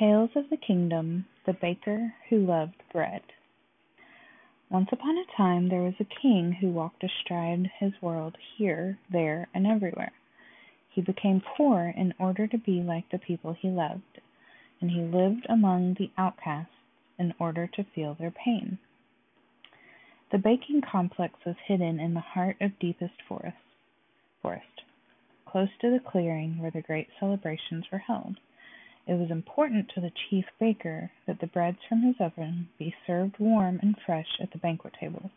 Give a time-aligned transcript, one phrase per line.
[0.00, 3.20] Tales of the Kingdom The Baker Who Loved Bread
[4.70, 9.48] Once upon a time there was a king who walked astride his world here, there,
[9.52, 10.12] and everywhere.
[10.88, 14.22] He became poor in order to be like the people he loved,
[14.80, 16.72] and he lived among the outcasts
[17.18, 18.78] in order to feel their pain.
[20.32, 23.58] The baking complex was hidden in the heart of deepest forest,
[24.40, 24.80] forest,
[25.44, 28.38] close to the clearing where the great celebrations were held.
[29.10, 33.40] It was important to the chief baker that the breads from his oven be served
[33.40, 35.32] warm and fresh at the banquet tables.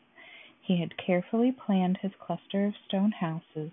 [0.61, 3.71] He had carefully planned his cluster of stone houses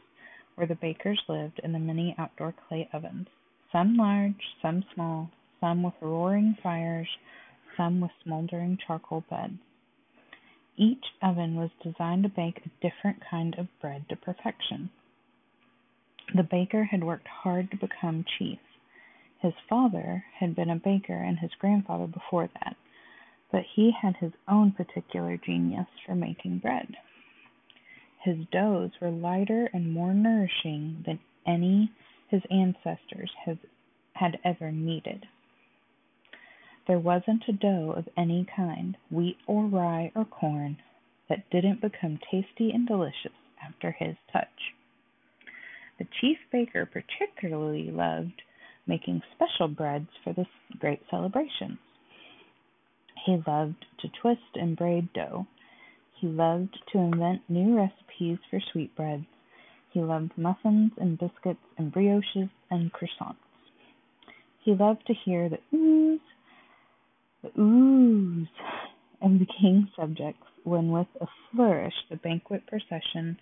[0.55, 3.29] where the bakers lived in the many outdoor clay ovens,
[3.71, 7.19] some large, some small, some with roaring fires,
[7.77, 9.59] some with smoldering charcoal beds.
[10.79, 14.88] Each oven was designed to bake a different kind of bread to perfection.
[16.35, 18.60] The baker had worked hard to become chief.
[19.41, 22.77] His father had been a baker and his grandfather before that,
[23.51, 26.97] but he had his own particular genius for making bread.
[28.19, 31.91] His doughs were lighter and more nourishing than any
[32.29, 33.59] his ancestors had,
[34.13, 35.27] had ever kneaded.
[36.87, 40.77] There wasn't a dough of any kind, wheat or rye or corn,
[41.29, 43.32] that didn't become tasty and delicious
[43.63, 44.75] after his touch.
[45.99, 48.43] The chief baker particularly loved
[48.91, 50.45] making special breads for the
[50.80, 51.79] great celebrations.
[53.24, 55.47] He loved to twist and braid dough.
[56.21, 59.27] He loved to invent new recipes for sweetbreads.
[59.93, 63.37] He loved muffins and biscuits and brioches and croissants.
[64.65, 66.21] He loved to hear the oohs,
[67.43, 68.49] the oohs
[69.22, 73.38] of the king's subjects when with a flourish the banquet procession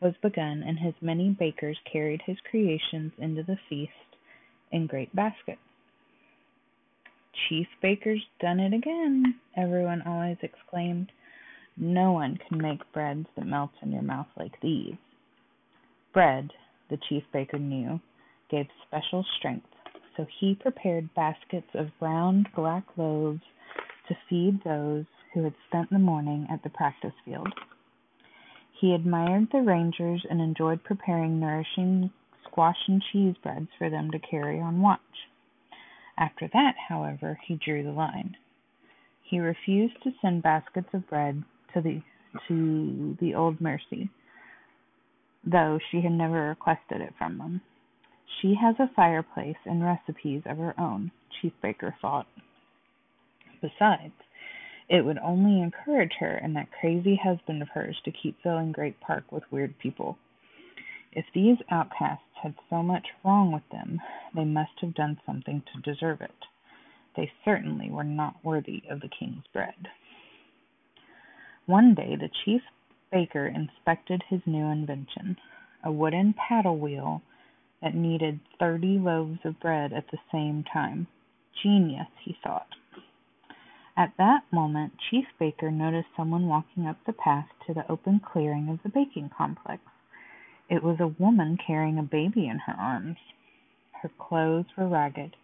[0.00, 4.11] was begun and his many bakers carried his creations into the feast
[4.72, 5.60] in great baskets.
[7.48, 11.10] Chief Baker's done it again, everyone always exclaimed.
[11.76, 14.96] No one can make breads that melt in your mouth like these.
[16.12, 16.50] Bread,
[16.90, 17.98] the chief baker knew,
[18.50, 19.66] gave special strength,
[20.16, 23.40] so he prepared baskets of browned black loaves
[24.08, 27.52] to feed those who had spent the morning at the practice field.
[28.78, 32.10] He admired the rangers and enjoyed preparing nourishing
[32.52, 35.00] squash and cheese breads for them to carry on watch.
[36.18, 38.36] After that, however, he drew the line.
[39.22, 41.42] He refused to send baskets of bread
[41.72, 42.02] to the
[42.48, 44.10] to the old Mercy,
[45.44, 47.60] though she had never requested it from them.
[48.40, 52.26] She has a fireplace and recipes of her own, Chief Baker thought.
[53.60, 54.14] Besides,
[54.88, 58.98] it would only encourage her and that crazy husband of hers to keep filling Great
[59.00, 60.18] Park with weird people.
[61.12, 64.00] If these outcasts had so much wrong with them,
[64.34, 66.46] they must have done something to deserve it.
[67.14, 69.88] They certainly were not worthy of the king's bread.
[71.66, 72.62] One day the chief
[73.10, 75.36] baker inspected his new invention,
[75.84, 77.22] a wooden paddle wheel
[77.82, 81.06] that kneaded thirty loaves of bread at the same time.
[81.62, 82.68] Genius, he thought.
[83.96, 88.70] At that moment Chief Baker noticed someone walking up the path to the open clearing
[88.70, 89.82] of the baking complex.
[90.68, 93.18] It was a woman carrying a baby in her arms.
[94.02, 95.36] Her clothes were ragged.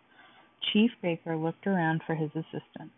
[0.72, 2.92] Chief Baker looked around for his assistant,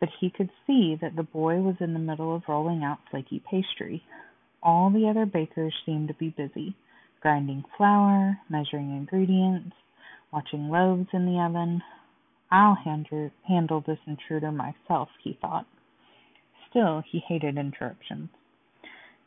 [0.00, 3.42] but he could see that the boy was in the middle of rolling out flaky
[3.50, 4.02] pastry.
[4.62, 6.74] All the other bakers seemed to be busy,
[7.20, 9.74] grinding flour, measuring ingredients,
[10.32, 11.82] watching loaves in the oven.
[12.50, 12.76] I'll
[13.46, 15.66] handle this intruder myself, he thought.
[16.68, 18.28] Still, he hated interruptions.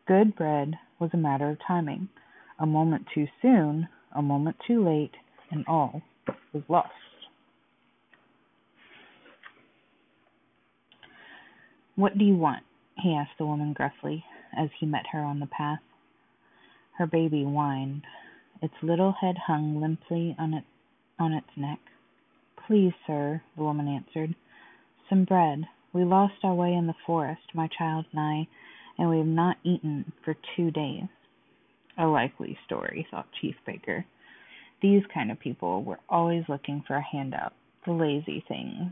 [0.08, 2.10] Good bread was a matter of timing.
[2.60, 5.16] A moment too soon, a moment too late,
[5.52, 6.04] and all
[6.54, 6.92] was lost.
[11.96, 12.64] What do you want?
[12.98, 14.24] he asked the woman gruffly
[14.56, 15.80] as he met her on the path.
[16.98, 18.04] Her baby whined.
[18.62, 20.64] Its little head hung limply on it
[21.20, 21.80] on its neck.
[22.68, 24.36] Please, sir, the woman answered.
[25.10, 25.66] Some bread.
[25.94, 28.48] We lost our way in the forest, my child and I,
[28.98, 31.04] and we have not eaten for two days.
[31.98, 34.06] A likely story, thought Chief Baker.
[34.82, 37.54] These kind of people were always looking for a handout,
[37.86, 38.92] the lazy things.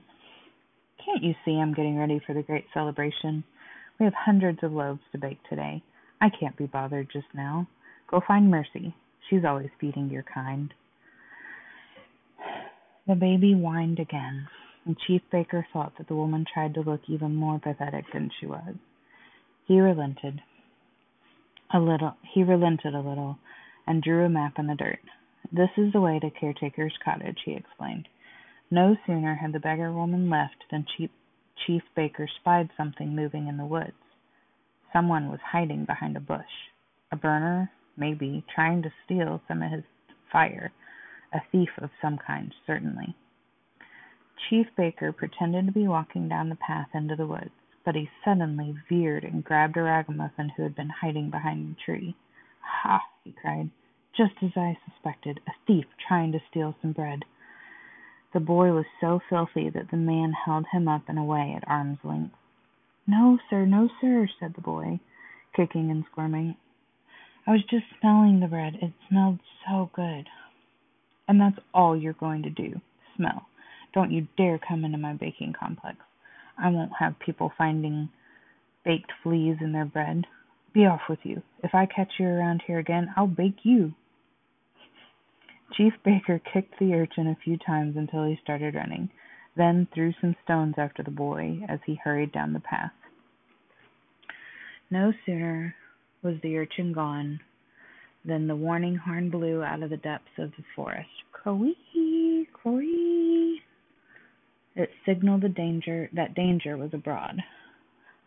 [1.03, 3.43] Can't you see I'm getting ready for the great celebration?
[3.99, 5.83] We have hundreds of loaves to bake today.
[6.21, 7.67] I can't be bothered just now.
[8.09, 8.95] Go find Mercy.
[9.29, 10.73] She's always feeding your kind.
[13.07, 14.47] The baby whined again,
[14.85, 18.45] and Chief Baker thought that the woman tried to look even more pathetic than she
[18.45, 18.75] was.
[19.65, 20.41] He relented.
[21.73, 23.37] A little he relented a little,
[23.87, 24.99] and drew a map in the dirt.
[25.51, 28.07] This is the way to Caretaker's cottage, he explained.
[28.71, 30.85] No sooner had the beggar woman left than
[31.65, 33.93] Chief Baker spied something moving in the woods.
[34.91, 36.69] Someone was hiding behind a bush.
[37.11, 39.83] A burner, maybe, trying to steal some of his
[40.31, 40.71] fire.
[41.33, 43.15] A thief of some kind, certainly.
[44.49, 47.51] Chief Baker pretended to be walking down the path into the woods,
[47.83, 52.15] but he suddenly veered and grabbed a ragamuffin who had been hiding behind a tree.
[52.61, 53.69] "Ha!" he cried.
[54.13, 57.25] "Just as I suspected a thief trying to steal some bread."
[58.31, 62.03] The boy was so filthy that the man held him up and away at arm's
[62.03, 62.35] length.
[63.05, 64.99] "No, sir, no, sir," said the boy,
[65.53, 66.55] kicking and squirming.
[67.45, 68.75] "I was just smelling the bread.
[68.81, 70.29] It smelled so good."
[71.27, 72.81] "And that's all you're going to do
[73.15, 73.47] smell.
[73.93, 75.97] Don't you dare come into my baking complex.
[76.57, 78.09] I won't have people finding
[78.85, 80.25] baked fleas in their bread.
[80.73, 81.41] Be off with you.
[81.63, 83.93] If I catch you around here again I'll bake you."
[85.73, 89.09] Chief Baker kicked the urchin a few times until he started running
[89.55, 92.91] then threw some stones after the boy as he hurried down the path.
[94.89, 95.75] No sooner
[96.21, 97.39] was the urchin gone
[98.25, 101.09] than the warning horn blew out of the depths of the forest.
[101.31, 102.47] Crowee!
[102.53, 103.59] Crowee!
[104.75, 107.43] It signaled the danger that danger was abroad.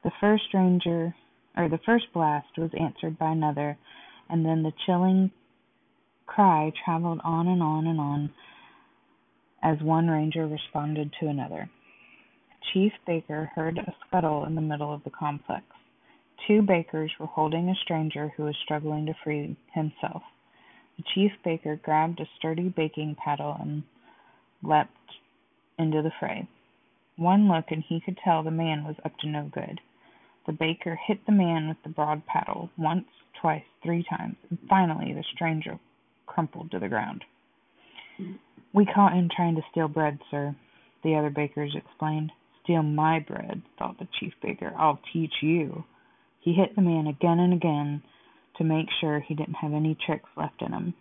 [0.04, 1.14] The first ranger
[1.56, 3.78] or the first blast was answered by another,
[4.28, 5.30] and then the chilling
[6.26, 8.30] cry traveled on and on and on
[9.62, 11.68] as one ranger responded to another.
[12.72, 15.64] Chief Baker heard a scuttle in the middle of the complex.
[16.46, 20.22] Two bakers were holding a stranger who was struggling to free himself.
[20.96, 23.82] The chief baker grabbed a sturdy baking paddle and
[25.78, 26.46] into the fray.
[27.16, 29.80] One look and he could tell the man was up to no good.
[30.46, 33.08] The baker hit the man with the broad paddle once,
[33.40, 35.78] twice, three times, and finally the stranger
[36.26, 37.24] crumpled to the ground.
[38.72, 40.54] "We caught him trying to steal bread, sir,"
[41.02, 42.32] the other bakers explained.
[42.62, 44.72] "Steal my bread!" thought the chief baker.
[44.76, 45.84] "I'll teach you!"
[46.40, 48.02] He hit the man again and again
[48.56, 50.94] to make sure he didn't have any tricks left in him,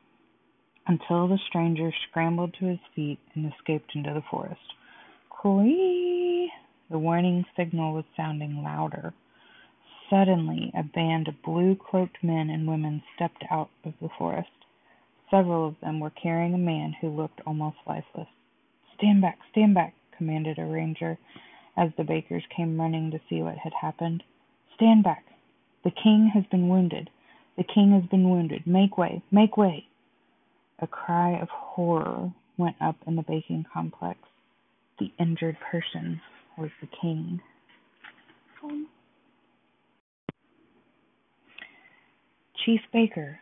[0.88, 4.74] until the stranger scrambled to his feet and escaped into the forest.
[5.30, 6.50] "Coo
[6.90, 9.14] The warning signal was sounding louder.
[10.10, 14.52] Suddenly a band of blue cloaked men and women stepped out of the forest.
[15.32, 18.30] Several of them were carrying a man who looked almost lifeless.
[18.94, 19.40] "Stand back!
[19.50, 21.18] Stand back!" commanded a ranger,
[21.76, 24.24] as the bakers came running to see what had happened.
[24.76, 25.26] "Stand back!
[25.84, 27.10] The king has been wounded!
[27.56, 28.68] The king has been wounded!
[28.68, 29.24] Make way!
[29.32, 29.88] Make way!"
[30.80, 34.20] A cry of horror went up in the baking complex.
[35.00, 36.22] The injured person
[36.58, 37.42] was the king.
[42.66, 43.40] Chief Baker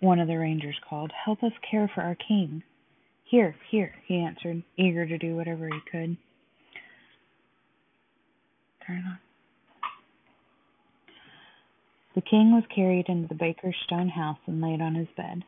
[0.00, 1.12] one of the rangers called.
[1.12, 2.62] "Help us care for our king."
[3.24, 6.16] "Here, here," he answered, eager to do whatever he could.
[8.86, 9.18] Turn on.
[12.14, 15.44] The king was carried into the baker's stone house and laid on his bed.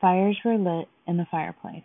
[0.00, 1.84] Fires were lit in the fireplace.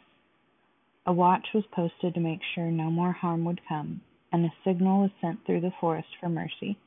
[1.05, 4.01] A watch was posted to make sure no more harm would come,
[4.31, 6.77] and a signal was sent through the forest for Mercy.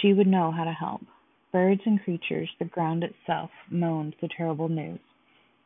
[0.00, 1.02] She would know how to help.
[1.52, 5.00] Birds and creatures, the ground itself, moaned the terrible news.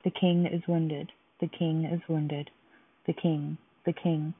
[0.02, 1.12] The king is wounded.
[1.40, 2.50] The king is wounded.
[3.06, 3.58] The king.
[3.84, 4.34] The king.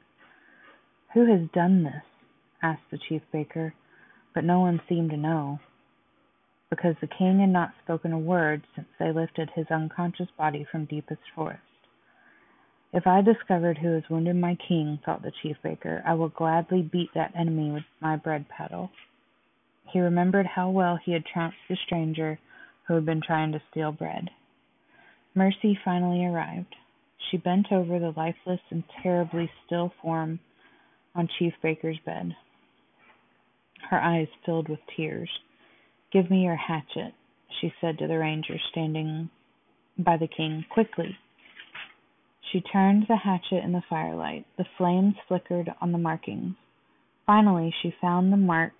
[1.15, 2.03] Who has done this?
[2.62, 3.74] asked the chief baker,
[4.34, 5.60] but no one seemed to know,
[6.70, 10.85] because the king had not spoken a word since they lifted his unconscious body from
[10.85, 11.61] deepest forest.
[12.93, 16.82] If I discovered who has wounded my king, thought the chief baker, I will gladly
[16.82, 18.91] beat that enemy with my bread paddle.
[19.93, 22.39] He remembered how well he had trounced the stranger
[22.87, 24.31] who had been trying to steal bread.
[25.35, 26.75] Mercy finally arrived.
[27.31, 30.39] She bent over the lifeless and terribly still form
[31.15, 32.35] on Chief Baker's bed.
[33.91, 35.31] Her eyes filled with tears.
[36.13, 37.13] "Give me your hatchet,"
[37.60, 39.29] she said to the ranger standing
[39.98, 40.65] by the king.
[40.70, 41.19] "Quickly!"
[42.41, 44.46] She turned the hatchet in the firelight.
[44.56, 46.56] The flames flickered on the markings.
[47.27, 48.77] Finally she found the marks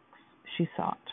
[0.56, 1.12] she sought.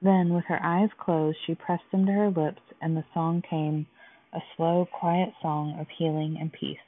[0.00, 3.88] Then, with her eyes closed, she pressed them to her lips, and the song came,
[4.32, 6.78] a slow, quiet song of healing and peace.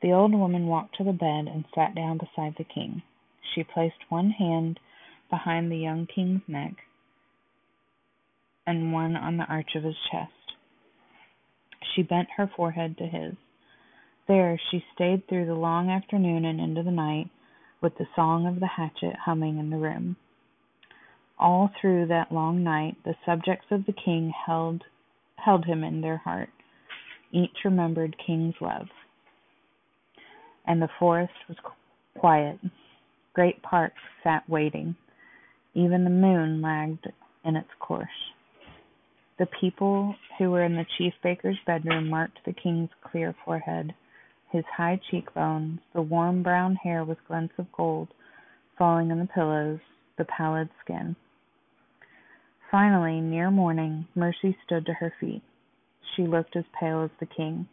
[0.00, 3.02] The old woman walked to the bed and sat down beside the king.
[3.54, 4.80] She placed one hand
[5.30, 6.74] behind the young king's neck
[8.66, 10.32] and one on the arch of his chest.
[11.94, 13.34] She bent her forehead to his.
[14.28, 17.30] There she stayed through the long afternoon and into the night,
[17.82, 20.16] with the song of the hatchet humming in the room.
[21.38, 24.84] All through that long night the subjects of the king held
[25.36, 26.50] held him in their heart.
[27.32, 28.88] Each remembered King's love.
[30.66, 31.56] and the forest was
[32.18, 32.58] quiet.
[33.34, 34.96] Great parks sat waiting.
[35.74, 37.06] Even the moon lagged
[37.44, 38.33] in its course.
[39.38, 43.94] The people who were in the chief baker's bedroom marked the king's clear forehead,
[44.52, 48.08] his high cheekbones, the warm brown hair with glints of gold
[48.78, 49.80] falling on the pillows,
[50.18, 51.16] the pallid skin.
[52.70, 55.42] Finally, near morning, Mercy stood to her feet.
[56.14, 57.68] She looked as pale as the king.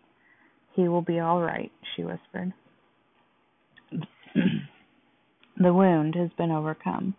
[0.74, 2.54] He will be all right, she whispered.
[5.58, 7.16] the wound has been overcome.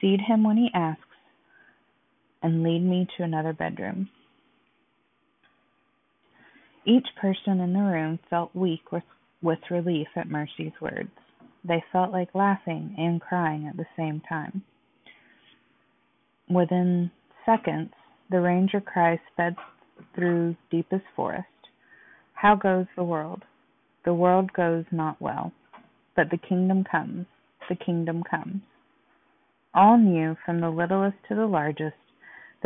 [0.00, 1.02] Feed him when he asks,
[2.42, 4.08] and lead me to another bedroom.
[6.84, 9.02] Each person in the room felt weak with,
[9.42, 11.10] with relief at Mercy's words.
[11.64, 14.62] They felt like laughing and crying at the same time.
[16.48, 17.10] Within
[17.44, 17.90] seconds,
[18.30, 19.56] the ranger cry sped
[20.14, 21.46] through deepest forest.
[22.34, 23.42] How goes the world?
[24.04, 25.52] The world goes not well,
[26.14, 27.26] but the kingdom comes,
[27.68, 28.62] the kingdom comes.
[29.74, 31.96] All knew, from the littlest to the largest,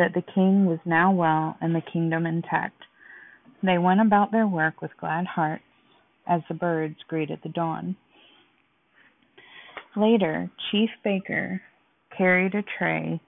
[0.01, 2.81] that the king was now well and the kingdom intact.
[3.61, 5.63] They went about their work with glad hearts
[6.27, 7.95] as the birds greeted the dawn.
[9.95, 11.61] Later, Chief Baker
[12.17, 13.21] carried a tray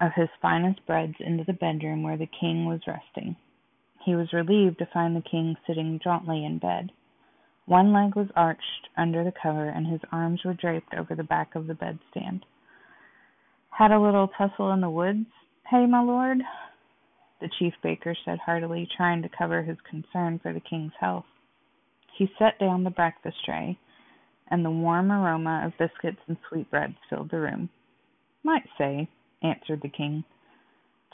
[0.00, 3.36] of his finest breads into the bedroom where the king was resting.
[4.04, 6.90] He was relieved to find the king sitting jauntily in bed.
[7.66, 11.54] One leg was arched under the cover, and his arms were draped over the back
[11.54, 12.40] of the bedstand.
[13.76, 15.26] Had a little tussle in the woods,
[15.68, 16.38] hey, my lord?
[17.40, 21.24] The chief baker said heartily, trying to cover his concern for the king's health.
[22.16, 23.78] He set down the breakfast tray
[24.50, 27.70] and the warm aroma of biscuits and sweetbreads filled the room.
[28.44, 29.08] Might say,
[29.42, 30.24] answered the king,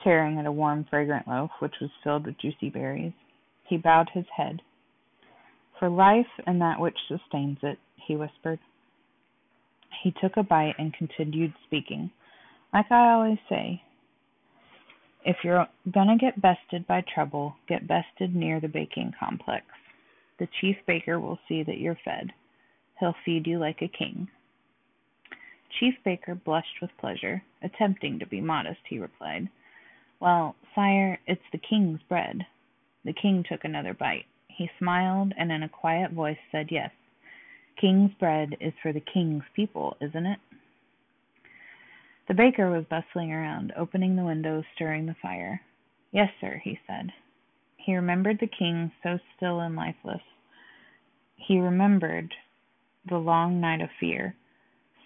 [0.03, 3.12] tearing at a warm, fragrant loaf which was filled with juicy berries.
[3.69, 4.61] He bowed his head.
[5.79, 8.59] For life and that which sustains it, he whispered.
[10.03, 12.11] He took a bite and continued speaking.
[12.72, 13.82] Like I always say,
[15.25, 19.64] if you're gonna get bested by trouble, get bested near the baking complex.
[20.38, 22.32] The chief baker will see that you're fed.
[23.00, 24.28] He'll feed you like a king."
[25.70, 27.42] Chief Baker blushed with pleasure.
[27.62, 29.48] Attempting to be modest, he replied,
[30.18, 32.46] "Well, sire, it's the king's bread."
[33.04, 34.26] The king took another bite.
[34.48, 36.90] He smiled, and in a quiet voice said, "Yes,
[37.76, 40.40] king's bread is for the king's people, isn't it?"
[42.28, 45.62] The baker was bustling around, opening the windows, stirring the fire.
[46.12, 47.11] "Yes, sir," he said.
[47.78, 50.20] He remembered the king so still and lifeless.
[51.37, 52.35] He remembered
[53.06, 54.35] the long night of fear.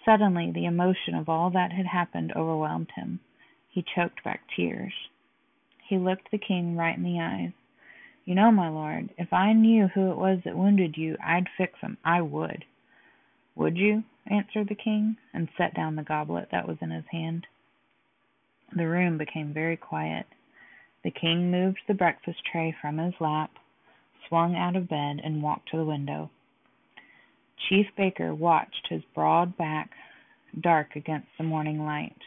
[0.03, 3.21] Suddenly the emotion of all that had happened overwhelmed him.
[3.69, 4.93] He choked back tears.
[5.81, 7.53] He looked the king right in the eyes.
[8.25, 11.79] You know, my lord, if I knew who it was that wounded you, I'd fix
[11.79, 11.97] him.
[12.03, 12.65] I would.
[13.55, 14.03] Would you?
[14.25, 17.45] answered the king, and set down the goblet that was in his hand.
[18.75, 20.25] The room became very quiet.
[21.03, 23.51] The king moved the breakfast tray from his lap,
[24.27, 26.31] swung out of bed, and walked to the window.
[27.69, 29.91] Chief Baker watched his broad back
[30.59, 32.17] dark against the morning light.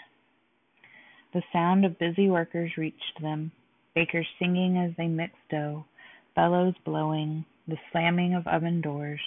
[1.33, 3.53] The sound of busy workers reached them,
[3.95, 5.85] bakers singing as they mixed dough,
[6.35, 9.21] bellows blowing, the slamming of oven doors,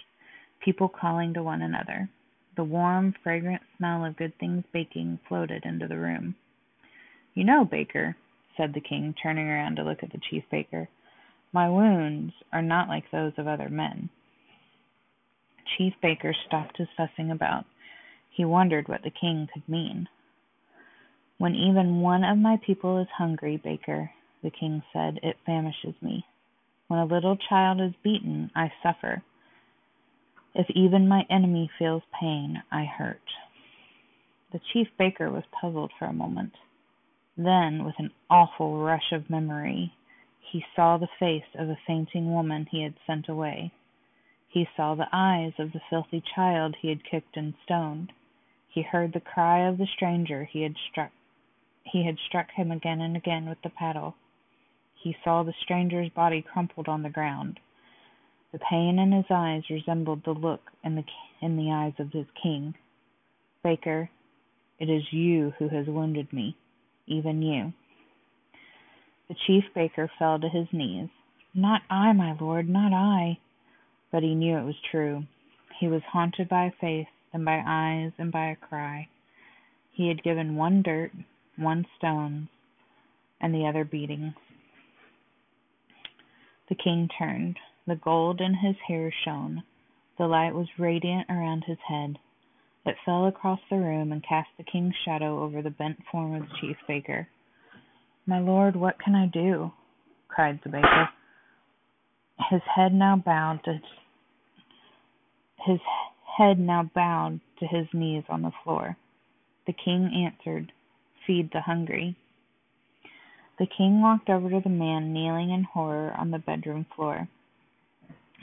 [0.63, 2.09] people calling to one another.
[2.55, 6.35] The warm, fragrant smell of good things baking floated into the room.
[7.33, 8.15] You know, Baker,
[8.57, 10.89] said the king, turning around to look at the chief baker,
[11.53, 14.09] my wounds are not like those of other men.
[15.77, 17.65] Chief Baker stopped his fussing about.
[18.29, 20.07] He wondered what the king could mean.
[21.37, 24.11] When even one of my people is hungry, Baker,
[24.43, 26.25] the king said, it famishes me.
[26.87, 29.23] When a little child is beaten, I suffer.
[30.55, 33.21] If even my enemy feels pain, I hurt.
[34.51, 36.53] The chief baker was puzzled for a moment.
[37.37, 39.93] Then, with an awful rush of memory,
[40.41, 43.71] he saw the face of a fainting woman he had sent away.
[44.47, 48.11] He saw the eyes of the filthy child he had kicked and stoned.
[48.67, 51.11] He heard the cry of the stranger he had struck
[51.83, 54.15] he had struck him again and again with the paddle.
[54.95, 57.59] He saw the stranger's body crumpled on the ground.
[58.51, 61.03] The pain in his eyes resembled the look in the
[61.41, 62.73] in the eyes of his king.
[63.63, 64.09] Baker,
[64.79, 66.55] it is you who has wounded me,
[67.05, 67.73] even you.
[69.27, 71.09] The chief baker fell to his knees.
[71.53, 73.37] Not I, my lord, not I.
[74.11, 75.23] But he knew it was true.
[75.79, 79.07] He was haunted by a face, and by eyes, and by a cry.
[79.91, 81.11] He had given one dirt,
[81.55, 82.47] one stones,
[83.39, 84.33] and the other beatings.
[86.69, 87.57] The king turned.
[87.89, 89.63] The gold in his hair shone.
[90.19, 92.19] The light was radiant around his head.
[92.85, 96.47] It fell across the room and cast the king's shadow over the bent form of
[96.47, 97.27] the chief baker.
[98.27, 99.71] "My lord, what can I do?"
[100.27, 101.09] cried the baker,
[102.51, 103.81] his head now bowed to
[105.65, 105.81] his
[106.37, 108.97] head now bowed to his knees on the floor.
[109.65, 110.73] The king answered,
[111.25, 112.17] "Feed the hungry."
[113.57, 117.27] The king walked over to the man kneeling in horror on the bedroom floor.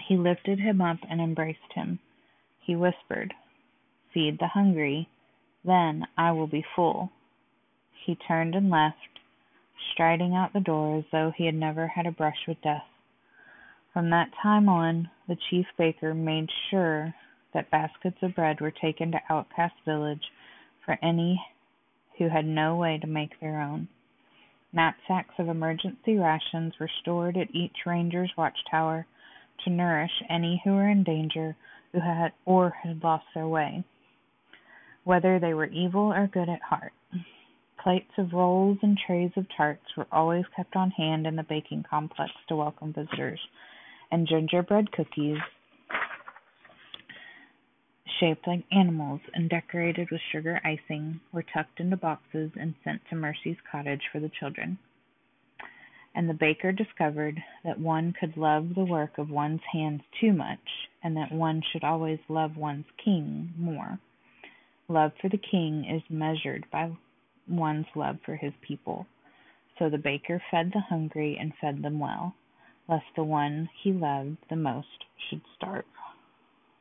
[0.07, 1.99] He lifted him up and embraced him.
[2.61, 3.35] He whispered,
[4.13, 5.09] Feed the hungry,
[5.65, 7.11] then I will be full."
[7.93, 9.19] He turned and left,
[9.91, 12.87] striding out the door as though he had never had a brush with death.
[13.93, 17.13] From that time on, the chief baker made sure
[17.53, 20.31] that baskets of bread were taken to Outcast Village
[20.85, 21.45] for any
[22.17, 23.89] who had no way to make their own.
[24.73, 29.05] Knapsacks of emergency rations were stored at each ranger's watchtower
[29.65, 31.57] to nourish any who were in danger
[31.93, 33.85] who had or had lost their way
[35.07, 36.93] whether they were evil or good at heart.
[37.81, 41.85] Plates of rolls and trays of tarts were always kept on hand in the baking
[41.89, 43.39] complex to welcome visitors,
[44.11, 45.39] and gingerbread cookies,
[48.19, 53.15] shaped like animals and decorated with sugar icing, were tucked into boxes and sent to
[53.15, 54.77] Mercy's cottage for the children.
[56.16, 60.88] And the baker discovered that one could love the work of one's hands too much,
[61.02, 63.99] and that one should always love one's king more.
[64.88, 66.90] Love for the king is measured by
[67.46, 69.06] one's love for his people.
[69.78, 72.35] So the baker fed the hungry and fed them well,
[72.88, 75.85] lest the one he loved the most should starve.